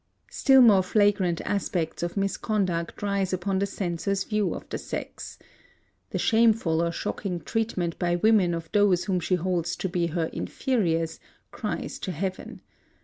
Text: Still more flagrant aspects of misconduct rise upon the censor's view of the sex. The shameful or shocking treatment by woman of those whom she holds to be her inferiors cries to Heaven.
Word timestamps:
Still 0.31 0.63
more 0.63 0.81
flagrant 0.81 1.41
aspects 1.41 2.01
of 2.01 2.17
misconduct 2.17 3.03
rise 3.03 3.33
upon 3.33 3.59
the 3.59 3.67
censor's 3.67 4.23
view 4.23 4.55
of 4.55 4.67
the 4.69 4.79
sex. 4.79 5.37
The 6.09 6.17
shameful 6.17 6.81
or 6.81 6.91
shocking 6.91 7.39
treatment 7.41 7.99
by 7.99 8.15
woman 8.15 8.55
of 8.55 8.67
those 8.71 9.03
whom 9.03 9.19
she 9.19 9.35
holds 9.35 9.75
to 9.75 9.87
be 9.87 10.07
her 10.07 10.25
inferiors 10.33 11.19
cries 11.51 11.99
to 11.99 12.11
Heaven. 12.13 12.61